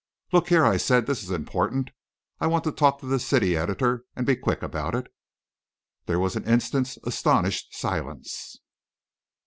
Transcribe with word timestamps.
"Look 0.33 0.47
here," 0.49 0.65
I 0.65 0.77
said, 0.77 1.05
"this 1.05 1.21
is 1.21 1.29
important. 1.29 1.91
I 2.39 2.47
want 2.47 2.63
to 2.63 2.71
talk 2.71 2.97
to 3.01 3.05
the 3.05 3.19
city 3.19 3.55
editor 3.55 4.03
and 4.15 4.25
be 4.25 4.35
quick 4.35 4.63
about 4.63 4.95
it." 4.95 5.13
There 6.07 6.17
was 6.19 6.35
an 6.35 6.43
instant's 6.45 6.97
astonished 7.03 7.75
silence. 7.75 8.57